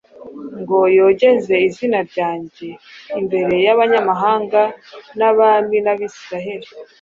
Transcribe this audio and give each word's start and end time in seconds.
ngo 0.59 0.79
yogeze 0.97 1.53
izina 1.67 1.99
ryanjye 2.09 2.67
imbere 3.19 3.53
y’abanyamahanga 3.65 4.61
n’abami 5.17 5.77
n’Abisirayeli» 5.85 6.69